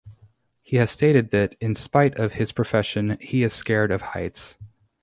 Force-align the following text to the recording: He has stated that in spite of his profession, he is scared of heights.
He 0.63 0.77
has 0.77 0.89
stated 0.89 1.29
that 1.29 1.53
in 1.61 1.75
spite 1.75 2.17
of 2.17 2.33
his 2.33 2.51
profession, 2.51 3.19
he 3.21 3.43
is 3.43 3.53
scared 3.53 3.91
of 3.91 4.01
heights. 4.01 4.57